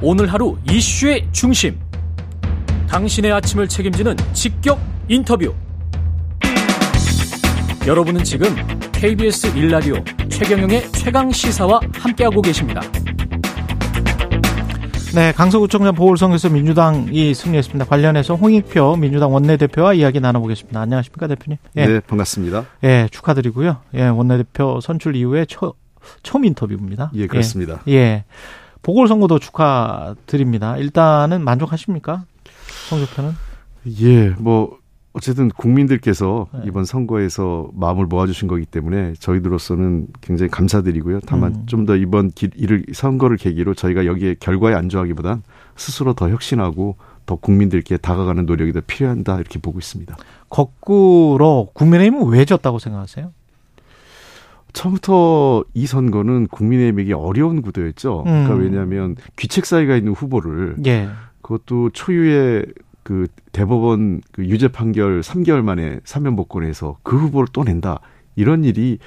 오늘 0.00 0.32
하루 0.32 0.56
이슈의 0.70 1.26
중심. 1.32 1.76
당신의 2.88 3.32
아침을 3.32 3.66
책임지는 3.66 4.16
직격 4.32 4.80
인터뷰. 5.08 5.52
여러분은 7.84 8.22
지금 8.22 8.54
KBS 8.92 9.56
일라디오 9.56 9.96
최경영의 10.28 10.92
최강 10.92 11.32
시사와 11.32 11.80
함께하고 11.94 12.40
계십니다. 12.42 12.80
네, 15.14 15.32
강서구청장 15.32 15.94
보궐선거에서 15.94 16.48
민주당이 16.50 17.34
승리했습니다. 17.34 17.86
관련해서 17.86 18.36
홍익표 18.36 18.96
민주당 18.96 19.32
원내대표와 19.34 19.94
이야기 19.94 20.20
나눠보겠습니다. 20.20 20.80
안녕하십니까, 20.80 21.26
대표님? 21.26 21.58
예. 21.76 21.86
네, 21.86 22.00
반갑습니다. 22.00 22.66
예, 22.84 23.08
축하드리고요. 23.10 23.78
예, 23.94 24.06
원내대표 24.06 24.80
선출 24.80 25.16
이후에 25.16 25.46
초, 25.46 25.74
처음 26.22 26.44
인터뷰입니다. 26.44 27.10
예, 27.14 27.26
그렇습니다. 27.26 27.80
예. 27.88 27.92
예. 27.92 28.24
보궐선거도 28.82 29.38
축하드립니다. 29.38 30.76
일단은 30.76 31.42
만족하십니까? 31.44 32.24
성적표는? 32.88 33.32
예, 34.00 34.30
뭐 34.38 34.78
어쨌든 35.12 35.48
국민들께서 35.48 36.46
네. 36.54 36.60
이번 36.66 36.84
선거에서 36.84 37.70
마음을 37.74 38.06
모아주신 38.06 38.46
거기 38.46 38.64
때문에 38.64 39.14
저희들로서는 39.18 40.06
굉장히 40.20 40.50
감사드리고요. 40.50 41.20
다만 41.26 41.54
음. 41.54 41.66
좀더 41.66 41.96
이번 41.96 42.30
길, 42.30 42.50
이를 42.54 42.84
선거를 42.92 43.36
계기로 43.36 43.74
저희가 43.74 44.06
여기에 44.06 44.36
결과에 44.38 44.74
안주하기보단 44.74 45.42
스스로 45.76 46.12
더 46.12 46.28
혁신하고 46.30 46.96
더 47.26 47.36
국민들께 47.36 47.96
다가가는 47.96 48.46
노력이 48.46 48.72
더 48.72 48.80
필요한다 48.86 49.36
이렇게 49.40 49.58
보고 49.58 49.78
있습니다. 49.78 50.16
거꾸로 50.48 51.70
국민의힘은 51.74 52.28
왜 52.28 52.44
졌다고 52.44 52.78
생각하세요? 52.78 53.32
처음부터 54.78 55.64
이 55.74 55.86
선거는 55.86 56.46
국민의힘에게 56.46 57.12
어려운 57.12 57.62
구도였죠. 57.62 58.22
그러니까 58.22 58.54
음. 58.54 58.60
왜냐하면 58.60 59.16
귀책 59.36 59.66
사이가 59.66 59.96
있는 59.96 60.12
후보를 60.12 60.76
예. 60.86 61.08
그것도 61.42 61.90
초유의 61.90 62.66
그 63.02 63.26
대법원 63.50 64.20
그 64.30 64.44
유죄 64.44 64.68
판결 64.68 65.20
3개월 65.20 65.62
만에 65.62 65.98
사면 66.04 66.36
복권해서 66.36 66.98
그 67.02 67.16
후보를 67.16 67.48
또 67.52 67.64
낸다. 67.64 68.00
이런 68.36 68.62
일이 68.62 68.98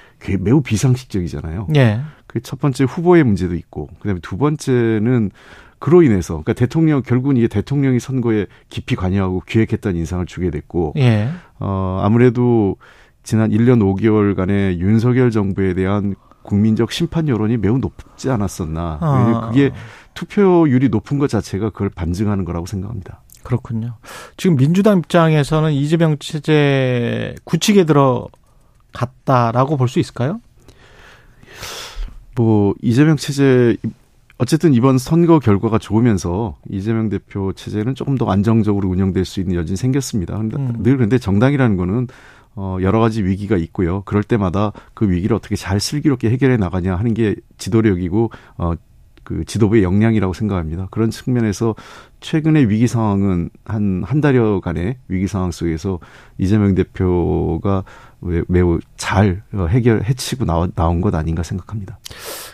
매우 0.41 0.61
비상식적이잖아요. 0.61 1.67
예. 1.77 2.01
그첫 2.27 2.59
번째 2.59 2.83
후보의 2.83 3.23
문제도 3.23 3.55
있고, 3.55 3.87
그다음에 3.99 4.19
두 4.21 4.37
번째는 4.37 5.31
그로 5.79 6.03
인해서 6.03 6.33
그러니까 6.33 6.53
대통령 6.53 7.01
결국은 7.01 7.37
이게 7.37 7.47
대통령이 7.47 8.01
선거에 8.01 8.47
깊이 8.67 8.97
관여하고 8.97 9.43
기획했다는 9.47 9.97
인상을 9.97 10.25
주게 10.25 10.49
됐고, 10.49 10.95
예. 10.97 11.29
어 11.59 12.01
아무래도 12.03 12.75
지난 13.23 13.51
1년 13.51 13.79
5개월간의 13.79 14.77
윤석열 14.79 15.31
정부에 15.31 15.73
대한 15.73 16.15
국민적 16.43 16.91
심판 16.91 17.27
여론이 17.27 17.57
매우 17.57 17.77
높지 17.77 18.29
않았었나. 18.29 18.97
아. 18.99 19.47
그게 19.47 19.71
투표율이 20.13 20.89
높은 20.89 21.19
것 21.19 21.29
자체가 21.29 21.69
그걸 21.69 21.89
반증하는 21.89 22.45
거라고 22.45 22.65
생각합니다. 22.65 23.21
그렇군요. 23.43 23.95
지금 24.37 24.55
민주당 24.55 24.99
입장에서는 24.99 25.71
이재명 25.73 26.17
체제 26.19 27.35
구칙에 27.43 27.85
들어갔다라고 27.85 29.77
볼 29.77 29.87
수 29.87 29.99
있을까요? 29.99 30.41
뭐 32.35 32.73
이재명 32.81 33.17
체제 33.17 33.75
어쨌든 34.37 34.73
이번 34.73 34.97
선거 34.97 35.39
결과가 35.39 35.77
좋으면서 35.77 36.57
이재명 36.69 37.09
대표 37.09 37.53
체제는 37.53 37.93
조금 37.93 38.17
더 38.17 38.29
안정적으로 38.31 38.89
운영될 38.89 39.25
수 39.25 39.39
있는 39.39 39.55
여진이 39.55 39.77
생겼습니다. 39.77 40.37
근데 40.37 40.57
음. 40.57 40.73
늘 40.81 40.97
근데 40.97 41.17
정당이라는 41.19 41.77
거는 41.77 42.07
어 42.55 42.77
여러 42.81 42.99
가지 42.99 43.23
위기가 43.23 43.57
있고요. 43.57 44.03
그럴 44.03 44.23
때마다 44.23 44.71
그 44.93 45.09
위기를 45.09 45.35
어떻게 45.35 45.55
잘 45.55 45.79
슬기롭게 45.79 46.29
해결해 46.29 46.57
나가냐 46.57 46.95
하는 46.95 47.13
게 47.13 47.35
지도력이고 47.57 48.31
어 48.57 48.75
그 49.23 49.45
지도부의 49.45 49.83
역량이라고 49.83 50.33
생각합니다. 50.33 50.87
그런 50.89 51.11
측면에서 51.11 51.75
최근의 52.21 52.69
위기 52.69 52.87
상황은 52.87 53.49
한, 53.65 54.03
한 54.05 54.21
달여간의 54.21 54.97
위기 55.07 55.27
상황 55.27 55.51
속에서 55.51 55.99
이재명 56.37 56.75
대표가 56.75 57.83
매우 58.47 58.79
잘 58.97 59.43
해결, 59.69 60.03
해치고 60.03 60.45
나온, 60.45 60.71
나온 60.75 61.01
것 61.01 61.13
아닌가 61.13 61.43
생각합니다. 61.43 61.99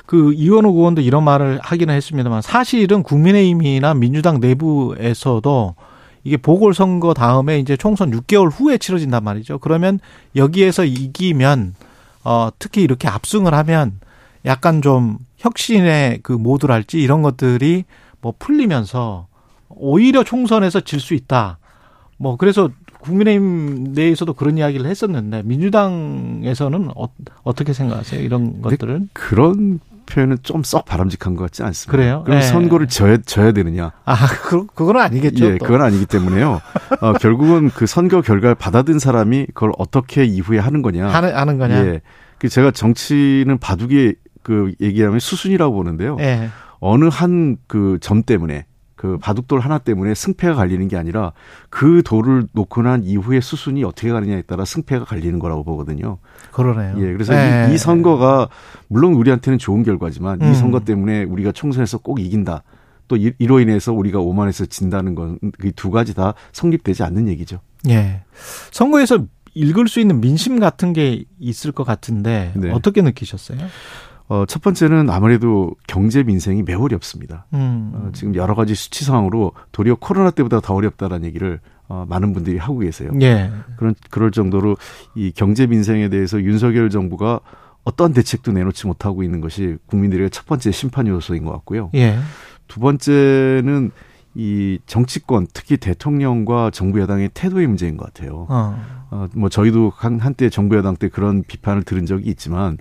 그 0.06 0.34
이원호 0.34 0.70
의원도 0.70 1.02
이런 1.02 1.24
말을 1.24 1.60
하기는 1.62 1.94
했습니다만 1.94 2.42
사실은 2.42 3.02
국민의힘이나 3.04 3.94
민주당 3.94 4.40
내부에서도 4.40 5.76
이게 6.28 6.36
보궐선거 6.36 7.14
다음에 7.14 7.58
이제 7.58 7.78
총선 7.78 8.12
6개월 8.12 8.52
후에 8.52 8.78
치러진단 8.78 9.24
말이죠. 9.24 9.60
그러면 9.60 10.02
여기에서 10.36 10.84
이기면 10.84 11.74
어 12.26 12.50
특히 12.60 12.82
이렇게 12.82 13.08
압승을 13.08 13.54
하면 13.54 14.02
약간 14.44 14.82
좀 14.82 15.20
혁신의 15.38 16.20
그 16.24 16.34
모드랄지 16.34 17.00
이런 17.02 17.22
것들이 17.22 17.86
뭐 18.20 18.34
풀리면서 18.38 19.28
오히려 19.70 20.26
총선에서 20.26 20.82
질 20.82 21.00
수 21.00 21.14
있다. 21.14 21.60
뭐 22.18 22.36
그래서 22.36 22.70
국민의힘 23.00 23.94
내에서도 23.94 24.34
그런 24.34 24.58
이야기를 24.58 24.86
했었는데 24.86 25.44
민주당에서는 25.44 26.90
어, 26.94 27.54
떻게 27.54 27.72
생각하세요? 27.72 28.22
이런 28.22 28.62
것들은 28.62 29.12
그런 29.14 29.80
표현은 30.08 30.38
좀 30.44 30.64
썩 30.64 30.86
바람직한 30.86 31.36
것 31.36 31.44
같지 31.44 31.62
않습니다. 31.64 31.92
그래요? 31.92 32.24
그럼 32.26 32.40
네. 32.40 32.46
선거를 32.46 32.88
져야, 32.88 33.18
져야 33.18 33.52
되느냐? 33.52 33.92
아, 34.06 34.16
그, 34.28 34.66
그건 34.74 34.98
아니겠죠. 34.98 35.46
예, 35.46 35.58
또. 35.58 35.66
그건 35.66 35.82
아니기 35.84 36.06
때문에요. 36.08 36.60
어, 37.02 37.14
결국은 37.14 37.70
그 37.70 37.86
선거 37.86 38.22
결과를 38.22 38.56
받아든 38.56 38.98
사람이 39.00 39.48
그걸 39.54 39.72
어떻게 39.78 40.26
이후에 40.26 40.58
하는 40.60 40.82
거냐. 40.82 41.08
하는, 41.08 41.36
하는 41.36 41.58
거냐. 41.60 41.86
예. 41.86 42.02
그 42.40 42.50
제가 42.50 42.72
정치는 42.72 43.60
바둑이 43.60 44.14
그 44.44 44.74
얘기하면 44.82 45.20
수순이라고 45.20 45.74
보는데요. 45.76 46.16
네. 46.16 46.50
어느 46.80 47.06
한 47.12 47.58
그 47.68 47.98
점 48.02 48.24
때문에 48.24 48.66
그 48.98 49.18
바둑돌 49.20 49.62
하나 49.62 49.78
때문에 49.78 50.14
승패가 50.14 50.56
갈리는 50.56 50.86
게 50.90 50.98
아니라 50.98 51.32
그 51.70 52.02
돌을 52.04 52.48
놓고 52.52 52.82
난 52.82 53.04
이후에 53.06 53.40
수순이 53.40 53.86
어떻게 53.86 54.10
가느냐에 54.12 54.42
따라 54.42 54.66
승패가 54.66 55.06
갈리는 55.06 55.40
거라고 55.40 55.64
보거든요. 55.64 56.18
그러네요. 56.52 56.96
예, 56.98 57.14
그래서 57.14 57.32
네. 57.34 57.68
이, 57.70 57.76
이, 57.76 57.78
선거가 57.78 58.50
물론 58.90 59.14
우리한테는 59.14 59.60
좋은 59.60 59.84
결과지만 59.84 60.42
음. 60.42 60.52
이 60.52 60.56
선거 60.56 60.82
때문에 60.82 61.24
우리가 61.24 61.54
총선에서 61.54 62.00
꼭 62.00 62.20
이긴다. 62.20 62.64
또 63.08 63.16
이로 63.16 63.62
인해서 63.62 63.94
우리가 63.94 64.20
오만해서 64.20 64.66
진다는 64.66 65.16
건 65.16 65.38
그 65.60 65.72
두 65.72 65.92
가지 65.92 66.14
다 66.14 66.34
성립되지 66.52 67.04
않는 67.04 67.30
얘기죠. 67.30 67.60
예. 67.88 68.24
선거에서 68.72 69.20
읽을 69.54 69.88
수 69.88 70.00
있는 70.00 70.20
민심 70.20 70.60
같은 70.60 70.92
게 70.92 71.24
있을 71.40 71.72
것 71.72 71.84
같은데 71.86 72.52
네. 72.56 72.72
어떻게 72.72 73.02
느끼셨어요? 73.02 73.60
어, 74.30 74.46
첫 74.46 74.62
번째는 74.62 75.10
아무래도 75.10 75.72
경제 75.88 76.24
민생이 76.24 76.64
매우 76.64 76.84
어렵습니다. 76.84 77.46
음. 77.54 77.92
어, 77.94 78.10
지금 78.14 78.36
여러 78.36 78.56
가지 78.56 78.76
수치상으로 78.76 79.54
도리어 79.72 79.96
코로나 79.96 80.32
때보다 80.32 80.60
더 80.60 80.74
어렵다라는 80.74 81.26
얘기를 81.26 81.60
어, 81.88 82.06
많은 82.10 82.34
분들이 82.34 82.58
하고 82.58 82.80
계세요. 82.80 83.12
예. 83.22 83.50
그런 83.78 83.96
그럴 84.10 84.32
정도로 84.32 84.76
이 85.16 85.32
경제 85.34 85.66
민생에 85.66 86.10
대해서 86.10 86.42
윤석열 86.42 86.90
정부가 86.90 87.40
어떠한 87.86 88.12
대책도 88.12 88.52
내놓지 88.52 88.88
못하고 88.88 89.24
있는 89.24 89.40
것이 89.40 89.78
국민들의 89.86 90.30
첫 90.30 90.46
번째 90.46 90.72
심판 90.72 91.08
요소인 91.08 91.46
것 91.46 91.54
같고요. 91.54 91.90
예. 91.96 92.18
두 92.68 92.82
번째는 92.82 93.92
이 94.36 94.78
정치권 94.86 95.48
특히 95.54 95.78
대통령과 95.78 96.70
정부 96.72 97.00
여당의 97.00 97.30
태도의 97.34 97.66
문제인 97.68 97.96
것 97.96 98.06
같아요. 98.06 98.46
어. 98.50 98.78
어, 99.10 99.28
뭐 99.34 99.48
저희도 99.48 99.94
한, 99.96 100.20
한때 100.20 100.50
정부 100.50 100.76
여당 100.76 100.98
때 100.98 101.08
그런 101.08 101.44
비판을 101.44 101.84
들은 101.84 102.06
적이 102.06 102.30
있지만 102.32 102.78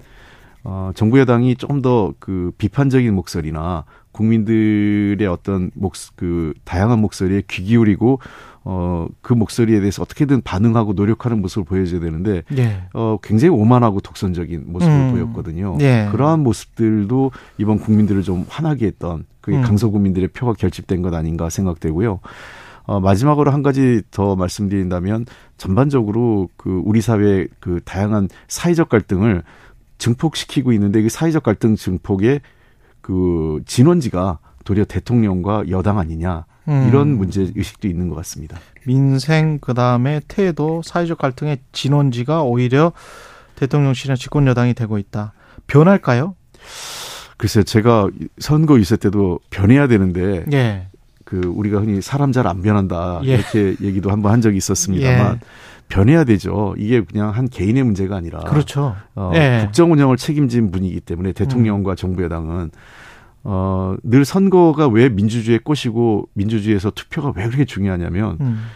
어, 0.69 0.91
정부 0.97 1.21
여당이 1.21 1.54
조금 1.54 1.81
더그 1.81 2.50
비판적인 2.59 3.15
목소리나 3.15 3.84
국민들의 4.10 5.25
어떤 5.28 5.71
목, 5.75 5.93
그 6.16 6.54
다양한 6.65 6.99
목소리에 6.99 7.44
귀 7.49 7.62
기울이고 7.62 8.19
어, 8.65 9.06
그 9.21 9.32
목소리에 9.32 9.78
대해서 9.78 10.03
어떻게든 10.03 10.43
반응하고 10.43 10.94
노력하는 10.94 11.41
모습을 11.41 11.65
보여줘야 11.65 12.00
되는데, 12.00 12.43
예. 12.59 12.82
어, 12.94 13.16
굉장히 13.22 13.50
오만하고 13.54 14.00
독선적인 14.00 14.65
모습을 14.66 14.93
음. 14.93 15.12
보였거든요. 15.12 15.78
예. 15.82 16.09
그러한 16.10 16.41
모습들도 16.41 17.31
이번 17.59 17.78
국민들을 17.78 18.25
좀 18.25 18.44
화나게 18.48 18.87
했던 18.87 19.25
그게 19.41 19.59
음. 19.59 19.62
강서 19.62 19.88
국민들의 19.88 20.31
표가 20.31 20.54
결집된 20.54 21.01
것 21.01 21.15
아닌가 21.15 21.48
생각되고요. 21.48 22.19
어, 22.86 22.98
마지막으로 22.98 23.53
한 23.53 23.62
가지 23.62 24.03
더 24.10 24.34
말씀드린다면 24.34 25.27
전반적으로 25.59 26.48
그 26.57 26.83
우리 26.84 27.01
사회의 27.01 27.47
그 27.60 27.80
다양한 27.84 28.28
사회적 28.48 28.89
갈등을 28.89 29.45
증폭시키고 29.98 30.72
있는데 30.72 31.03
그 31.03 31.09
사회적 31.09 31.43
갈등 31.43 31.77
증폭의 31.77 32.41
그 33.01 33.63
진원지가 33.66 34.39
도리어 34.65 34.84
대통령과 34.84 35.65
여당 35.71 35.98
아니냐 35.98 36.45
음. 36.69 36.87
이런 36.89 37.16
문제 37.16 37.51
의식도 37.54 37.87
있는 37.89 38.09
것 38.09 38.16
같습니다. 38.16 38.59
민생 38.84 39.59
그다음에 39.60 40.21
태도 40.27 40.83
사회적 40.84 41.19
갈등의 41.19 41.59
진원지가 41.72 42.43
오히려 42.43 42.93
대통령실이나 43.54 44.16
집권 44.16 44.47
여당이 44.47 44.75
되고 44.75 44.98
있다. 44.98 45.33
변할까요? 45.66 46.34
글쎄요, 47.37 47.65
제가 47.65 48.09
선거 48.39 48.78
있을 48.78 48.97
때도 48.97 49.41
변해야 49.51 49.87
되는데 49.89 50.45
예. 50.53 50.89
그 51.25 51.41
우리가 51.41 51.81
흔히 51.81 52.01
사람 52.01 52.33
잘 52.33 52.47
안 52.47 52.63
변한다 52.63 53.21
예. 53.25 53.34
이렇게 53.34 53.77
얘기도 53.83 54.10
한번 54.10 54.33
한 54.33 54.41
적이 54.41 54.57
있었습니다만 54.59 55.34
예. 55.34 55.39
변해야 55.88 56.24
되죠. 56.24 56.74
이게 56.78 57.03
그냥 57.03 57.30
한 57.30 57.48
개인의 57.48 57.84
문제가 57.84 58.16
아니라 58.16 58.41
그렇죠. 58.41 58.97
어, 59.15 59.33
예. 59.34 59.62
국정 59.65 59.92
운영을 59.92 60.16
책임진 60.16 60.71
분이기 60.71 61.00
때문에 61.00 61.33
대통령과 61.33 61.92
음. 61.92 61.97
정부 61.97 62.22
여당은 62.22 62.71
어, 63.44 63.94
늘 64.03 64.24
선거가 64.24 64.88
왜 64.88 65.09
민주주의의 65.09 65.60
꽃이고 65.60 66.28
민주주의에서 66.34 66.91
투표가 66.91 67.33
왜 67.36 67.44
그렇게 67.47 67.65
중요하냐면 67.65 68.38
음. 68.41 68.66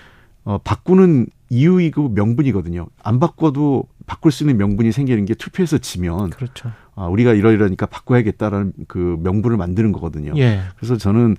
어, 0.45 0.59
바꾸는 0.59 1.27
이유이고 1.51 2.11
명분이거든요. 2.11 2.87
안 3.03 3.19
바꿔도 3.19 3.85
바꿀 4.07 4.31
수 4.31 4.45
있는 4.45 4.57
명분이 4.57 4.93
생기는 4.93 5.25
게 5.25 5.35
투표에서 5.35 5.79
지면 5.79 6.31
그렇죠. 6.31 6.71
아, 6.95 7.07
우리가 7.07 7.33
이러이러니까 7.33 7.87
바꿔야겠다라는 7.87 8.73
그 8.87 9.19
명분을 9.23 9.57
만드는 9.57 9.91
거거든요. 9.93 10.33
예. 10.37 10.61
그래서 10.77 10.97
저는 10.97 11.37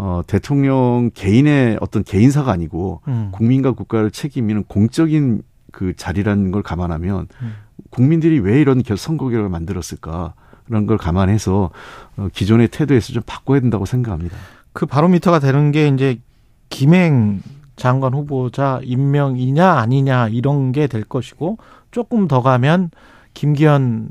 어, 0.00 0.22
대통령 0.26 1.10
개인의 1.12 1.78
어떤 1.80 2.04
개인사가 2.04 2.52
아니고 2.52 3.02
음. 3.08 3.30
국민과 3.32 3.72
국가를 3.72 4.12
책임지는 4.12 4.64
공적인 4.64 5.42
그 5.72 5.94
자리라는 5.96 6.52
걸 6.52 6.62
감안하면 6.62 7.26
음. 7.42 7.54
국민들이 7.90 8.38
왜 8.38 8.60
이런 8.60 8.82
선거 8.96 9.26
결과를 9.26 9.48
만들었을까? 9.48 10.34
그런 10.66 10.86
걸 10.86 10.98
감안해서 10.98 11.70
어, 12.16 12.28
기존의 12.32 12.68
태도에서 12.68 13.12
좀 13.12 13.22
바꿔야 13.26 13.58
된다고 13.58 13.86
생각합니다. 13.86 14.36
그 14.72 14.86
바로미터가 14.86 15.40
되는 15.40 15.72
게 15.72 15.88
이제 15.88 16.20
김행 16.68 17.42
장관 17.74 18.14
후보자 18.14 18.80
임명이냐 18.84 19.66
아니냐 19.66 20.28
이런 20.28 20.72
게 20.72 20.86
될 20.86 21.04
것이고 21.04 21.58
조금 21.90 22.28
더 22.28 22.42
가면 22.42 22.90
김기현 23.34 24.08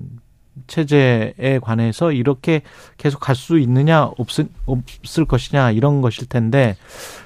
체제에 0.68 1.60
관해서 1.62 2.12
이렇게 2.12 2.62
계속 2.98 3.20
갈 3.20 3.38
수 3.38 3.60
있느냐 3.60 4.10
없을, 4.18 4.48
없을 4.66 5.26
것이냐 5.26 5.72
이런 5.72 6.02
것일 6.02 6.28
텐데 6.28 6.76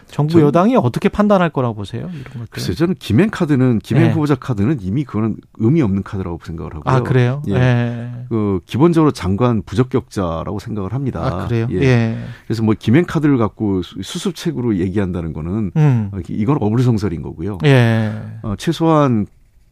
정부 0.08 0.42
여당이 0.42 0.76
어떻게 0.76 1.08
판단할 1.08 1.50
거라고 1.52 1.74
보세요? 1.74 2.02
이런 2.12 2.24
것들. 2.24 2.48
글쎄요, 2.50 2.76
저는 2.76 2.96
김행 3.00 3.30
카드는 3.30 3.80
김행 3.80 4.08
네. 4.08 4.12
후보자 4.12 4.36
카드는 4.36 4.80
이미 4.82 5.06
그거는 5.06 5.38
의미 5.56 5.82
없는 5.82 6.04
카드라고 6.04 6.40
생각을 6.44 6.76
하고요. 6.76 6.94
아 6.94 7.02
그래요? 7.02 7.42
예. 7.48 7.54
네. 7.54 8.26
그 8.28 8.60
기본적으로 8.66 9.12
장관 9.12 9.62
부적격자라고 9.62 10.60
생각을 10.60 10.94
합니다. 10.94 11.22
아 11.24 11.48
그래요? 11.48 11.68
예. 11.72 11.82
예. 11.82 12.18
그래서 12.46 12.62
뭐 12.62 12.76
김행 12.78 13.06
카드를 13.06 13.38
갖고 13.38 13.82
수습책으로 13.84 14.80
얘기한다는 14.80 15.32
거는 15.32 15.72
음. 15.78 16.12
이건 16.28 16.58
어불성설인 16.60 17.22
거고요. 17.22 17.60
예. 17.64 18.12
어, 18.44 18.56
최소한 18.58 19.28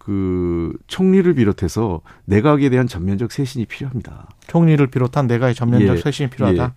그 0.09 0.73
총리를 0.87 1.31
비롯해서 1.35 2.01
내각에 2.25 2.71
대한 2.71 2.87
전면적 2.87 3.31
쇄신이 3.31 3.65
필요합니다. 3.65 4.27
총리를 4.47 4.87
비롯한 4.87 5.27
내각의 5.27 5.53
전면적 5.53 5.97
예. 5.97 6.01
쇄신이 6.01 6.31
필요하다. 6.31 6.63
예. 6.63 6.69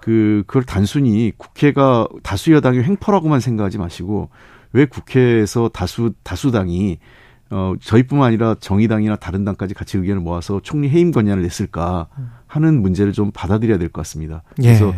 그 0.00 0.44
그걸 0.46 0.62
단순히 0.62 1.32
국회가 1.36 2.06
다수 2.22 2.52
여당의 2.52 2.84
횡포라고만 2.84 3.40
생각하지 3.40 3.78
마시고 3.78 4.30
왜 4.72 4.84
국회에서 4.84 5.70
다수 5.70 6.12
다수당이 6.22 6.98
어 7.50 7.74
저희뿐만 7.80 8.28
아니라 8.28 8.54
정의당이나 8.60 9.16
다른 9.16 9.44
당까지 9.44 9.74
같이 9.74 9.98
의견을 9.98 10.22
모아서 10.22 10.60
총리 10.62 10.88
해임 10.88 11.10
권한을 11.10 11.42
냈을까 11.42 12.06
하는 12.46 12.80
문제를 12.80 13.12
좀 13.12 13.32
받아들여야 13.34 13.78
될 13.78 13.88
것 13.88 14.02
같습니다. 14.02 14.44
그래서 14.54 14.90
예. 14.90 14.94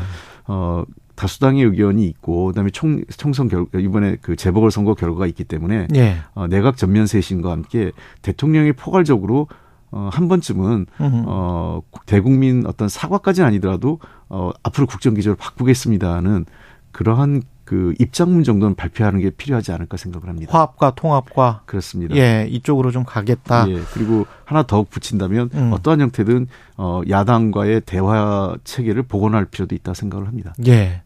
어 0.49 0.85
다수당의 1.21 1.65
의견이 1.65 2.07
있고 2.07 2.47
그다음에 2.47 2.71
총 2.71 3.05
총선 3.15 3.49
결 3.49 3.67
이번에 3.75 4.17
그 4.23 4.37
재보궐 4.37 4.71
선거 4.71 4.95
결과가 4.95 5.27
있기 5.27 5.45
때문에 5.45 5.89
예. 5.95 6.17
어, 6.33 6.47
내각 6.47 6.79
전면 6.79 7.07
쇄신과 7.07 7.51
함께 7.51 7.93
대통령이 8.23 8.73
포괄적으로 8.73 9.47
어, 9.91 10.09
한 10.11 10.29
번쯤은 10.29 10.87
어, 11.27 11.83
대국민 12.07 12.65
어떤 12.67 12.89
사과까지는 12.89 13.47
아니더라도 13.47 13.99
어, 14.31 14.51
앞으로 14.63 14.87
국정 14.87 15.13
기조를 15.13 15.37
바꾸겠습니다는 15.37 16.47
그러한 16.91 17.43
그 17.71 17.95
입장문 18.01 18.43
정도는 18.43 18.75
발표하는 18.75 19.21
게 19.21 19.31
필요하지 19.31 19.71
않을까 19.71 19.97
생각을 19.97 20.29
합니다. 20.29 20.53
화합과 20.53 20.97
통합과 20.97 21.63
그렇습니다. 21.67 22.17
예, 22.17 22.49
이쪽으로 22.51 22.91
좀 22.91 23.05
가겠다. 23.05 23.65
예, 23.69 23.79
그리고 23.95 24.27
하나 24.45 24.65
더욱 24.65 24.91
붙인다면 24.91 25.51
음. 25.55 25.73
어떠한 25.73 26.01
형태든 26.01 26.49
어 26.79 27.01
야당과의 27.09 27.83
대화 27.87 28.57
체계를 28.65 29.05
복원할 29.05 29.45
필요도 29.45 29.77
있다 29.77 29.95
생각을 29.95 30.27
합니다. 30.27 30.53
예. 30.67 31.03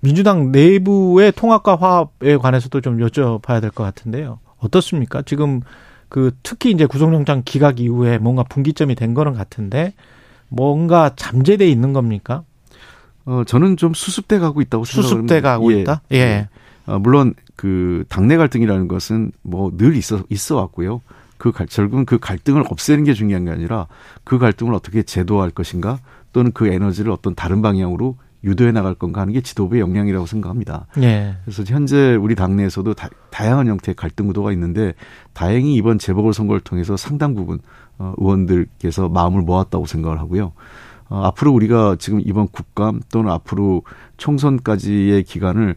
민주당 0.00 0.52
내부의 0.52 1.32
통합과 1.32 1.76
화합에 1.76 2.38
관해서도 2.38 2.80
좀 2.80 2.96
여쭤봐야 2.96 3.60
될 3.60 3.70
것 3.70 3.84
같은데요. 3.84 4.38
어떻습니까? 4.56 5.20
지금 5.20 5.60
그 6.08 6.30
특히 6.42 6.70
이제 6.70 6.86
구속영장 6.86 7.42
기각 7.44 7.78
이후에 7.78 8.16
뭔가 8.16 8.42
분기점이 8.42 8.94
된 8.94 9.12
거는 9.12 9.34
같은데 9.34 9.92
뭔가 10.48 11.10
잠재돼 11.14 11.68
있는 11.68 11.92
겁니까? 11.92 12.42
어 13.26 13.42
저는 13.44 13.76
좀 13.76 13.92
수습돼 13.92 14.38
가고 14.38 14.60
있다고 14.60 14.84
생각합니다. 14.84 15.34
수습돼 15.34 15.40
가고 15.40 15.72
예. 15.72 15.80
있다. 15.80 16.00
예. 16.12 16.16
예. 16.16 16.48
어, 16.86 16.98
물론 16.98 17.34
그 17.56 18.04
당내 18.08 18.36
갈등이라는 18.36 18.88
것은 18.88 19.32
뭐 19.42 19.70
늘 19.76 19.96
있어 19.96 20.22
있어 20.30 20.56
왔고요. 20.56 21.02
그 21.38 21.52
갈, 21.52 21.66
결국은 21.66 22.06
그 22.06 22.18
갈등을 22.18 22.62
없애는 22.68 23.04
게 23.04 23.12
중요한 23.12 23.44
게 23.44 23.50
아니라 23.50 23.86
그 24.24 24.38
갈등을 24.38 24.72
어떻게 24.72 25.02
제도할 25.02 25.50
것인가 25.50 25.98
또는 26.32 26.52
그 26.52 26.68
에너지를 26.68 27.10
어떤 27.10 27.34
다른 27.34 27.60
방향으로 27.62 28.16
유도해 28.44 28.70
나갈 28.70 28.94
건가 28.94 29.22
하는 29.22 29.32
게 29.32 29.40
지도부의 29.40 29.80
역량이라고 29.80 30.24
생각합니다. 30.26 30.86
예. 30.98 31.36
그래서 31.44 31.64
현재 31.66 32.14
우리 32.14 32.34
당내에서도 32.36 32.94
다, 32.94 33.08
양한 33.44 33.66
형태의 33.66 33.96
갈등 33.96 34.28
구도가 34.28 34.52
있는데 34.52 34.94
다행히 35.32 35.74
이번 35.74 35.98
재보궐 35.98 36.32
선거를 36.32 36.60
통해서 36.60 36.96
상당 36.96 37.34
부분 37.34 37.58
어, 37.98 38.14
의원들께서 38.18 39.08
마음을 39.08 39.42
모았다고 39.42 39.86
생각을 39.86 40.20
하고요. 40.20 40.52
어, 41.08 41.22
앞으로 41.24 41.52
우리가 41.52 41.96
지금 41.98 42.20
이번 42.24 42.48
국감 42.48 43.00
또는 43.12 43.30
앞으로 43.30 43.82
총선까지의 44.16 45.22
기간을 45.24 45.76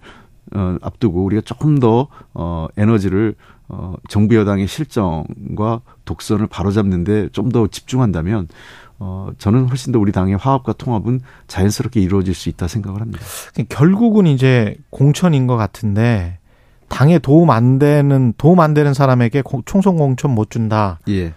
어, 0.55 0.77
앞두고 0.81 1.23
우리가 1.23 1.41
조금 1.45 1.79
더 1.79 2.07
어, 2.33 2.67
에너지를 2.77 3.35
어, 3.67 3.93
정부 4.07 4.35
여당의 4.35 4.67
실정과 4.67 5.81
독선을 6.05 6.47
바로잡는데 6.47 7.29
좀 7.31 7.51
더 7.51 7.67
집중한다면 7.67 8.47
어, 8.97 9.29
저는 9.37 9.67
훨씬 9.69 9.93
더 9.93 9.99
우리 9.99 10.11
당의 10.11 10.35
화합과 10.35 10.73
통합은 10.73 11.21
자연스럽게 11.47 12.01
이루어질 12.01 12.33
수 12.33 12.49
있다 12.49 12.67
생각을 12.67 12.99
합니다. 13.01 13.23
결국은 13.69 14.27
이제 14.27 14.75
공천인 14.89 15.47
것 15.47 15.55
같은데 15.55 16.39
당에 16.89 17.19
도움 17.19 17.51
안 17.51 17.79
되는 17.79 18.33
도움 18.37 18.59
안 18.59 18.73
되는 18.73 18.93
사람에게 18.93 19.43
총선 19.65 19.97
공천 19.97 20.31
못 20.31 20.49
준다. 20.49 20.99
예. 21.07 21.33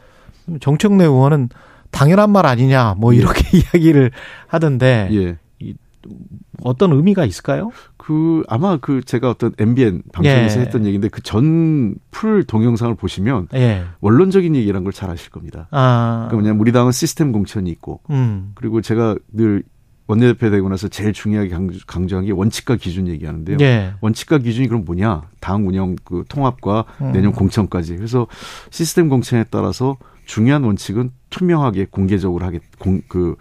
정청래 0.60 1.04
의원은 1.04 1.50
당연한 1.92 2.30
말 2.30 2.44
아니냐 2.46 2.96
뭐 2.98 3.14
예. 3.14 3.18
이렇게 3.18 3.44
예. 3.56 3.60
이야기를 3.78 4.10
하던데 4.48 5.08
예. 5.12 5.38
어떤 6.64 6.92
의미가 6.92 7.24
있을까요? 7.24 7.70
그 7.96 8.42
아마 8.48 8.76
그 8.76 9.02
제가 9.02 9.30
어떤 9.30 9.52
MBN 9.58 10.02
방송에서 10.12 10.58
예. 10.60 10.64
했던 10.64 10.84
얘기인데 10.86 11.08
그 11.08 11.20
전 11.22 11.94
풀 12.10 12.44
동영상을 12.44 12.94
보시면 12.96 13.48
예. 13.54 13.84
원론적인 14.00 14.54
얘기란 14.56 14.82
걸 14.84 14.92
잘 14.92 15.10
아실 15.10 15.30
겁니다. 15.30 15.68
아. 15.70 16.26
그러니까 16.28 16.34
뭐냐면 16.36 16.60
우리 16.60 16.72
당은 16.72 16.92
시스템 16.92 17.32
공천이 17.32 17.70
있고 17.70 18.00
음. 18.10 18.52
그리고 18.54 18.80
제가 18.80 19.16
늘 19.32 19.62
원내대표 20.08 20.50
되고 20.50 20.68
나서 20.68 20.88
제일 20.88 21.12
중요하게 21.12 21.50
강조, 21.86 22.16
한게 22.16 22.32
원칙과 22.32 22.76
기준 22.76 23.06
얘기하는데요. 23.08 23.56
예. 23.60 23.94
원칙과 24.00 24.38
기준이 24.38 24.67
그럼 24.69 24.84
뭐냐? 24.84 25.22
당 25.40 25.67
운영 25.67 25.96
그 26.05 26.24
통합과 26.28 26.84
음. 27.00 27.12
내년 27.12 27.32
공천까지. 27.32 27.96
그래서 27.96 28.26
시스템 28.70 29.08
공천에 29.08 29.44
따라서 29.50 29.96
중요한 30.24 30.64
원칙은 30.64 31.10
투명하게 31.31 31.86
공개적으로 31.91 32.44
하겠 32.44 32.62
공, 32.79 33.00
그, 33.08 33.36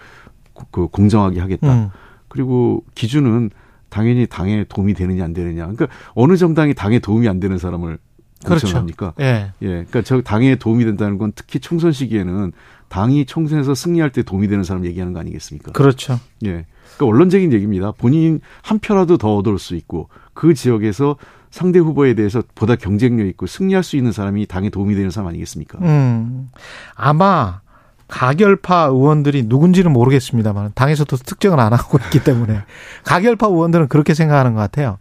그 0.71 0.88
공정하게 0.88 1.39
하겠다. 1.39 1.73
음. 1.73 1.89
그리고 2.27 2.83
기준은 2.95 3.51
당연히 3.89 4.25
당에 4.25 4.63
도움이 4.67 4.93
되느냐 4.93 5.23
안 5.23 5.33
되느냐. 5.33 5.63
그러니까 5.63 5.88
어느 6.13 6.38
정당이 6.38 6.73
당에 6.73 7.00
도움이 7.00 7.27
안 7.27 7.39
되는 7.39 7.57
사람을 7.57 7.97
공천합니까? 8.45 9.11
그렇죠. 9.11 9.21
예. 9.21 9.53
예. 9.61 9.67
그러니까 9.67 10.01
저 10.01 10.21
당에 10.21 10.55
도움이 10.55 10.85
된다는 10.85 11.17
건 11.17 11.33
특히 11.35 11.59
총선 11.59 11.91
시기에는 11.91 12.53
당이 12.88 13.25
총선에서 13.25 13.75
승리할 13.75 14.11
때 14.11 14.23
도움이 14.23 14.47
되는 14.47 14.63
사람 14.63 14.85
얘기하는 14.85 15.13
거 15.13 15.19
아니겠습니까? 15.19 15.73
그렇죠. 15.73 16.19
예. 16.45 16.65
그러니까 16.95 17.05
원론적인 17.05 17.53
얘기입니다. 17.53 17.91
본인 17.91 18.39
한 18.61 18.79
표라도 18.79 19.17
더 19.17 19.35
얻을 19.38 19.57
수 19.59 19.75
있고 19.75 20.09
그 20.33 20.53
지역에서 20.53 21.17
상대 21.50 21.79
후보에 21.79 22.13
대해서 22.13 22.41
보다 22.55 22.75
경쟁력 22.75 23.27
있고 23.27 23.45
승리할 23.45 23.83
수 23.83 23.97
있는 23.97 24.11
사람이 24.11 24.45
당에 24.47 24.69
도움이 24.69 24.95
되는 24.95 25.09
사람 25.09 25.27
아니겠습니까? 25.27 25.79
음. 25.81 26.50
아마 26.95 27.61
가결파 28.07 28.85
의원들이 28.85 29.43
누군지는 29.47 29.91
모르겠습니다만 29.91 30.71
당에서도 30.75 31.15
특정을 31.17 31.59
안 31.59 31.73
하고 31.73 31.97
있기 31.97 32.23
때문에 32.23 32.61
가결파 33.03 33.47
의원들은 33.47 33.88
그렇게 33.88 34.13
생각하는 34.13 34.53
것 34.53 34.59
같아요. 34.59 34.97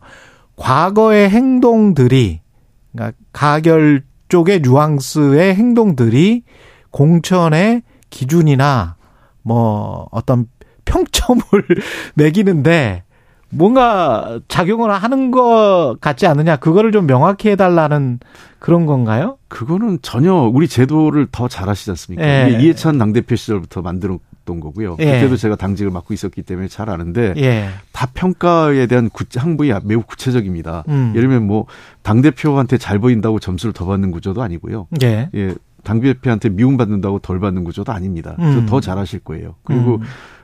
과거의 0.56 1.30
행동들이 1.30 2.40
그러니까 2.92 3.16
가결 3.32 4.04
쪽의 4.28 4.60
뉘앙스의 4.60 5.54
행동들이 5.54 6.44
공천의 6.90 7.82
기준이나 8.10 8.96
뭐 9.42 10.08
어떤 10.10 10.46
평점을 10.90 11.42
매기는데 12.14 13.04
뭔가 13.52 14.40
작용을 14.48 14.92
하는 14.92 15.30
것 15.30 15.96
같지 16.00 16.26
않느냐 16.26 16.56
그거를 16.56 16.92
좀 16.92 17.06
명확히 17.06 17.48
해달라는 17.50 18.20
그런 18.58 18.86
건가요? 18.86 19.38
그거는 19.48 19.98
전혀 20.02 20.34
우리 20.34 20.68
제도를 20.68 21.26
더잘 21.32 21.68
아시지 21.68 21.90
않습니까? 21.90 22.24
예. 22.24 22.58
이해찬 22.60 22.98
당대표 22.98 23.34
시절부터 23.34 23.82
만들었던 23.82 24.60
거고요. 24.60 24.96
예. 25.00 25.04
그때도 25.06 25.36
제가 25.36 25.56
당직을 25.56 25.90
맡고 25.90 26.14
있었기 26.14 26.42
때문에 26.42 26.68
잘 26.68 26.90
아는데 26.90 27.34
예. 27.38 27.70
다 27.92 28.06
평가에 28.12 28.86
대한 28.86 29.10
항부이 29.34 29.72
매우 29.84 30.02
구체적입니다. 30.02 30.84
음. 30.88 31.12
예를 31.16 31.28
들면 31.28 31.46
뭐 31.46 31.66
당대표한테 32.02 32.78
잘 32.78 32.98
보인다고 33.00 33.40
점수를 33.40 33.72
더 33.72 33.86
받는 33.86 34.12
구조도 34.12 34.42
아니고요. 34.42 34.86
예. 35.02 35.28
예 35.34 35.54
당대표한테 35.82 36.50
미움받는다고 36.50 37.20
덜 37.20 37.40
받는 37.40 37.64
구조도 37.64 37.90
아닙니다. 37.90 38.36
음. 38.38 38.66
더 38.66 38.80
잘하실 38.80 39.20
거예요. 39.20 39.56
그리고 39.64 39.96
음. 39.96 40.02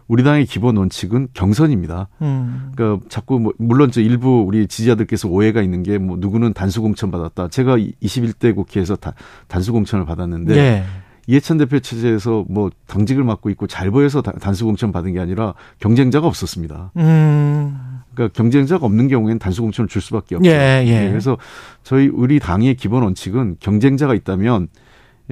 우리 0.09 0.23
당의 0.23 0.47
기본 0.47 0.77
원칙은 0.77 1.29
경선입니다. 1.35 2.09
음. 2.23 2.71
그러니까 2.75 3.05
자꾸 3.09 3.41
뭐 3.41 3.53
물론 3.59 3.91
저 3.91 4.01
일부 4.01 4.45
우리 4.47 4.67
지지자들께서 4.67 5.29
오해가 5.29 5.63
있는 5.63 5.83
게 5.83 5.99
뭐 5.99 6.17
누구는 6.19 6.53
단수 6.53 6.83
공천 6.83 7.11
받았다. 7.11 7.49
제가 7.49 7.77
21대 7.77 8.55
국회에서 8.55 8.97
다, 8.97 9.13
단수 9.49 9.73
공천을 9.73 10.05
받았는데 10.05 10.55
네. 10.55 10.85
이해찬 11.27 11.59
대표 11.59 11.81
체제에서 11.81 12.45
뭐 12.49 12.71
당직을 12.87 13.25
맡고 13.25 13.51
있고 13.51 13.67
잘 13.67 13.91
보여서 13.91 14.23
단수 14.23 14.65
공천 14.65 14.93
받은 14.93 15.13
게 15.15 15.21
아니라 15.21 15.55
경쟁자가 15.81 16.27
없었습니다. 16.29 16.93
음. 16.99 17.77
그러니까 18.15 18.33
경쟁자가 18.37 18.87
없는 18.87 19.09
경우에는 19.09 19.39
단수 19.39 19.63
공천을 19.63 19.89
줄 19.89 20.01
수밖에 20.01 20.37
없죠. 20.37 20.49
예, 20.49 20.85
예. 20.87 21.01
네, 21.01 21.09
그래서 21.09 21.37
저희 21.83 22.09
우리 22.09 22.39
당의 22.39 22.77
기본 22.77 23.03
원칙은 23.03 23.57
경쟁자가 23.61 24.15
있다면 24.15 24.69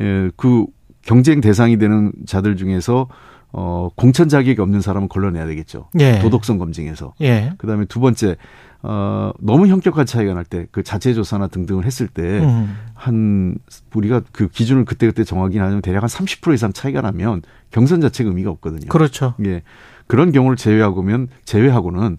예, 0.01 0.31
그 0.37 0.67
경쟁 1.03 1.41
대상이 1.41 1.79
되는 1.79 2.13
자들 2.27 2.57
중에서 2.57 3.09
어 3.57 3.89
공천 3.95 4.29
자격이 4.29 4.61
없는 4.61 4.81
사람은 4.81 5.09
걸러내야 5.09 5.47
되겠죠. 5.47 5.89
예. 6.01 6.19
도덕성 6.19 6.59
검증에서. 6.59 7.15
예. 7.21 7.53
그 7.57 7.67
다음에 7.69 7.85
두 7.85 8.01
번째 8.01 8.37
어, 8.83 9.33
너무 9.39 9.67
현격한 9.69 10.05
차이가 10.07 10.35
날 10.35 10.45
때 10.45 10.67
그 10.73 10.83
자체 10.83 11.15
조사나 11.15 11.47
등등을 11.47 11.85
했을 11.87 12.07
때한 12.09 12.75
음. 13.09 13.57
우리가 13.95 14.23
그 14.33 14.49
기준을 14.49 14.85
그때그때 14.85 15.25
정하긴 15.25 15.63
하지만 15.63 15.83
대략 15.83 16.03
한 16.03 16.09
30% 16.09 16.53
이상 16.53 16.73
차이가 16.73 17.01
나면 17.01 17.43
경선 17.71 18.01
자체가 18.01 18.29
의미가 18.29 18.51
없거든요. 18.51 18.89
그렇죠. 18.89 19.35
예. 19.47 19.63
그런 20.07 20.33
경우를 20.33 20.57
제외하고면 20.57 21.29
제외하고는 21.45 22.19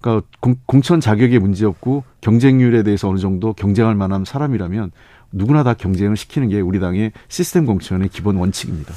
그러니까 0.00 0.26
공, 0.40 0.80
천 0.80 1.00
자격에 1.00 1.38
문제 1.40 1.66
없고 1.66 2.04
경쟁률에 2.20 2.84
대해서 2.84 3.08
어느 3.08 3.18
정도 3.18 3.52
경쟁할 3.52 3.94
만한 3.96 4.24
사람이라면 4.24 4.92
누구나 5.32 5.62
다 5.62 5.74
경쟁을 5.74 6.16
시키는 6.16 6.48
게 6.48 6.60
우리 6.60 6.80
당의 6.80 7.12
시스템 7.28 7.66
공천의 7.66 8.08
기본 8.08 8.36
원칙입니다. 8.36 8.94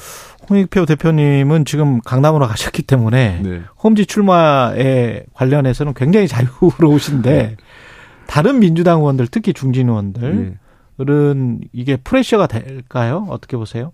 홍익표 0.50 0.86
대표님은 0.86 1.66
지금 1.66 2.02
강남으로 2.02 2.48
가셨기 2.48 2.82
때문에 2.84 3.42
네. 3.44 3.62
홈지 3.84 4.06
출마에 4.06 5.24
관련해서는 5.34 5.94
굉장히 5.94 6.28
자유로우신데 6.28 7.32
네. 7.32 7.58
다른 8.28 8.60
민주당 8.60 9.00
의원들 9.00 9.28
특히 9.28 9.54
중진 9.54 9.90
의원들은 9.90 10.60
네. 11.00 11.60
이게 11.74 11.98
프레셔가 11.98 12.48
될까요? 12.48 13.26
어떻게 13.30 13.58
보세요? 13.58 13.92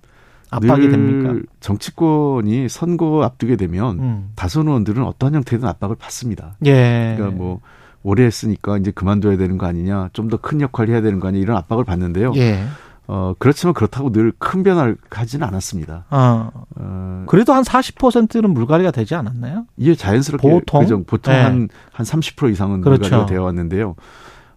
압박이 0.50 0.90
됩니까? 0.90 1.46
정치권이 1.60 2.70
선거 2.70 3.24
앞두게 3.24 3.58
되면 3.58 4.00
음. 4.00 4.30
다선 4.36 4.68
의원들은 4.68 5.04
어떠한 5.04 5.36
형태든 5.36 5.68
압박을 5.68 5.98
받습니다. 5.98 6.56
예. 6.66 7.16
그러니까 7.18 7.38
뭐 7.38 7.60
오래 8.04 8.24
했으니까 8.24 8.78
이제 8.78 8.92
그만둬야 8.92 9.36
되는 9.36 9.58
거 9.58 9.66
아니냐, 9.66 10.10
좀 10.14 10.30
더 10.30 10.38
큰 10.38 10.62
역할을 10.62 10.94
해야 10.94 11.02
되는 11.02 11.20
거 11.20 11.28
아니냐 11.28 11.44
이런 11.44 11.58
압박을 11.58 11.84
받는데요. 11.84 12.32
예. 12.38 12.64
어, 13.08 13.34
그렇지만 13.40 13.74
그렇다고 13.74 14.12
늘 14.12 14.34
큰 14.38 14.64
변화를 14.64 14.98
가지는 15.10 15.48
않았습니다. 15.48 16.06
아, 16.10 16.52
어, 16.76 17.24
그래도 17.28 17.54
한 17.54 17.64
40%는 17.64 18.50
물갈이가 18.54 18.92
되지 18.92 19.16
않았나요? 19.16 19.66
이게 19.78 19.96
자연스럽게 19.96 20.50
보통 20.50 20.82
그죠? 20.82 21.04
보통 21.04 21.34
네. 21.34 21.42
한, 21.42 21.70
한30% 21.96 22.52
이상은 22.52 22.82
그렇죠. 22.82 23.02
물갈이가 23.04 23.26
되어 23.28 23.44
왔는데요. 23.44 23.96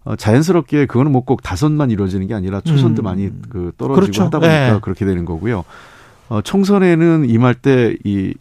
어, 0.05 0.17
자연스럽게 0.17 0.87
그거는 0.87 1.13
뭐 1.13 1.23
꼭 1.23 1.43
다선만 1.43 1.91
이루어지는 1.91 2.27
게 2.27 2.35
아니라 2.35 2.61
초선도 2.61 3.03
음. 3.03 3.05
많이 3.05 3.31
그 3.51 3.73
떨어지고 3.79 4.01
그렇죠. 4.01 4.25
하다 4.25 4.39
보니까 4.41 4.73
네. 4.75 4.79
그렇게 4.81 5.05
되는 5.05 5.25
거고요. 5.25 5.65
어, 6.29 6.41
총선에는 6.43 7.29
임할 7.29 7.55
때 7.55 7.97
이 8.05 8.35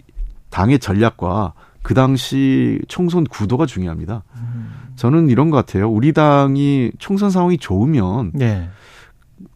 당의 0.50 0.80
전략과 0.80 1.54
그 1.84 1.94
당시 1.94 2.80
총선 2.88 3.24
구도가 3.26 3.66
중요합니다. 3.68 4.24
음. 4.36 4.72
저는 4.96 5.30
이런 5.30 5.50
것 5.52 5.58
같아요. 5.58 5.90
우리 5.90 6.12
당이 6.14 6.92
총선 6.98 7.30
상황이 7.30 7.58
좋으면 7.60 8.32
네. 8.34 8.68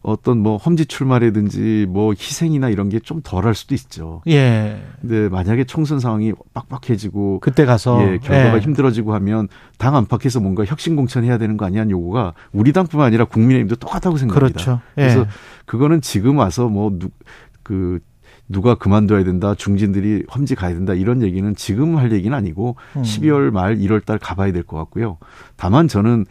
어떤 0.02 0.38
뭐 0.38 0.56
험지 0.56 0.86
출마라든지 0.86 1.86
뭐 1.88 2.12
희생이나 2.12 2.68
이런 2.70 2.88
게 2.88 3.00
좀 3.00 3.20
덜할 3.22 3.54
수도 3.54 3.74
있죠. 3.74 4.22
예. 4.28 4.82
근데 5.00 5.28
만약에 5.28 5.64
총선 5.64 6.00
상황이 6.00 6.32
빡빡해지고 6.54 7.40
그때 7.40 7.64
가서 7.64 8.00
예, 8.02 8.18
결과가 8.18 8.56
예. 8.56 8.60
힘들어지고 8.60 9.12
하면 9.14 9.48
당 9.78 9.94
안팎에서 9.96 10.40
뭔가 10.40 10.64
혁신 10.64 10.96
공천해야 10.96 11.36
되는 11.38 11.56
거 11.56 11.66
아니냐는 11.66 11.90
요구가 11.90 12.32
우리 12.52 12.72
당뿐만 12.72 13.06
아니라 13.08 13.24
국민의힘도 13.26 13.76
똑같다고 13.76 14.16
생각합니다. 14.16 14.54
그렇죠. 14.62 14.80
예. 14.98 15.02
그래서 15.02 15.26
그거는 15.66 16.00
지금 16.00 16.38
와서 16.38 16.68
뭐누그 16.68 18.00
누가 18.48 18.74
그만둬야 18.74 19.24
된다, 19.24 19.54
중진들이 19.54 20.24
험지 20.34 20.54
가야 20.54 20.74
된다 20.74 20.92
이런 20.92 21.22
얘기는 21.22 21.54
지금 21.56 21.96
할 21.96 22.12
얘기는 22.12 22.36
아니고 22.36 22.76
음. 22.96 23.02
12월 23.02 23.50
말 23.50 23.76
1월 23.76 24.04
달 24.04 24.18
가봐야 24.18 24.52
될 24.52 24.62
것 24.64 24.76
같고요. 24.76 25.16
다만 25.56 25.88
저는 25.88 26.26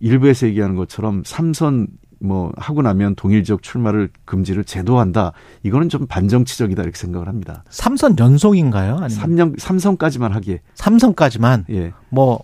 일부에서 0.00 0.46
얘기하는 0.46 0.76
것처럼 0.76 1.22
삼선 1.26 1.88
뭐 2.20 2.52
하고 2.56 2.82
나면 2.82 3.14
동일 3.14 3.44
지역 3.44 3.62
출마를 3.62 4.10
금지를 4.24 4.64
제도한다. 4.64 5.32
이거는 5.62 5.88
좀 5.88 6.06
반정치적이다 6.06 6.82
이렇게 6.82 6.98
생각을 6.98 7.28
합니다. 7.28 7.64
삼선 7.70 8.16
연속인가요? 8.18 8.98
아니면 9.00 9.08
3년 9.54 9.58
삼선까지만 9.60 10.32
하기에. 10.32 10.60
삼선까지만. 10.74 11.66
예. 11.70 11.92
뭐 12.10 12.40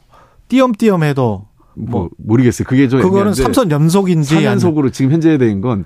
띄엄띄엄 0.49 1.03
해도 1.03 1.47
뭐, 1.75 2.03
뭐 2.03 2.11
모르겠어요. 2.19 2.67
그게 2.69 2.89
좀 2.89 3.03
그거는 3.03 3.35
삼선 3.35 3.71
연속인지 3.71 4.37
4연속으로 4.37 4.93
지금 4.93 5.11
현재 5.13 5.37
된 5.39 5.61
건 5.61 5.85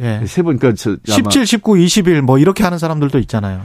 예. 0.00 0.22
세 0.26 0.42
번 0.42 0.56
그러니까 0.58 0.72
저 0.82 0.96
17, 1.04 1.44
19, 1.44 1.72
20일 1.74 2.22
뭐 2.22 2.38
이렇게 2.38 2.64
하는 2.64 2.78
사람들도 2.78 3.18
있잖아요. 3.18 3.60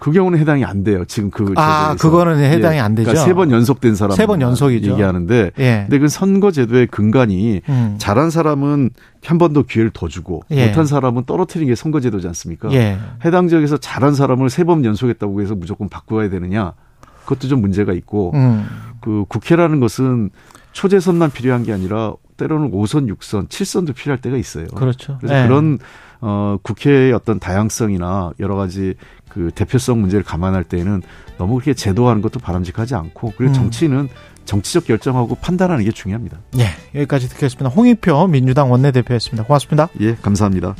그 0.00 0.12
경우는 0.12 0.38
해당이 0.38 0.64
안 0.64 0.84
돼요. 0.84 1.04
지금 1.06 1.30
그 1.30 1.52
아, 1.56 1.96
그거는 1.98 2.38
해당이 2.38 2.76
예. 2.76 2.80
안 2.80 2.94
되죠. 2.94 3.10
그러니까 3.10 3.24
세 3.26 3.34
번 3.34 3.50
연속된 3.50 3.94
사람 3.96 4.16
세 4.16 4.26
번 4.26 4.40
연속이죠. 4.40 4.92
얘기하는데 4.92 5.50
예. 5.58 5.86
근데 5.88 5.98
그 5.98 6.08
선거 6.08 6.50
제도의 6.52 6.86
근간이 6.86 7.62
음. 7.68 7.94
잘한 7.98 8.30
사람은 8.30 8.90
한 9.24 9.38
번 9.38 9.52
더 9.52 9.62
기회를 9.62 9.90
더 9.92 10.06
주고 10.08 10.42
예. 10.50 10.66
못한 10.66 10.86
사람은 10.86 11.24
떨어뜨리는 11.24 11.66
게 11.70 11.74
선거 11.74 12.00
제도지 12.00 12.26
않습니까? 12.28 12.70
예. 12.72 12.98
해당 13.24 13.48
지역에서 13.48 13.76
잘한 13.78 14.14
사람을 14.14 14.50
세 14.50 14.64
번 14.64 14.84
연속했다고 14.84 15.40
해서 15.42 15.54
무조건 15.54 15.88
바꾸어야 15.88 16.30
되느냐? 16.30 16.72
그것도 17.24 17.48
좀 17.48 17.60
문제가 17.60 17.92
있고 17.92 18.30
음. 18.34 18.66
그 19.00 19.24
국회라는 19.28 19.80
것은 19.80 20.30
초재선만 20.72 21.30
필요한 21.32 21.62
게 21.64 21.72
아니라 21.72 22.14
때로는 22.38 22.70
5선, 22.70 23.14
6선, 23.14 23.48
7선도 23.48 23.94
필요할 23.94 24.20
때가 24.20 24.38
있어요. 24.38 24.66
그렇죠. 24.68 25.18
그래서 25.18 25.34
네. 25.34 25.46
그런 25.46 25.78
어 26.20 26.56
국회의 26.62 27.12
어떤 27.12 27.38
다양성이나 27.38 28.32
여러 28.40 28.56
가지 28.56 28.94
그 29.28 29.50
대표성 29.54 30.00
문제를 30.00 30.24
감안할 30.24 30.64
때에는 30.64 31.02
너무 31.36 31.54
그렇게 31.54 31.74
제도화하는 31.74 32.22
것도 32.22 32.40
바람직하지 32.40 32.94
않고 32.94 33.34
그리고 33.36 33.52
음. 33.52 33.54
정치는 33.54 34.08
정치적 34.46 34.86
결정하고 34.86 35.34
판단하는 35.34 35.84
게 35.84 35.92
중요합니다. 35.92 36.38
예, 36.58 36.70
여기까지 36.98 37.28
듣겠습니다. 37.28 37.68
홍익표 37.68 38.26
민주당 38.28 38.70
원내대표였습니다. 38.72 39.44
고맙습니다. 39.44 39.88
예, 40.00 40.14
감사합니다. 40.14 40.74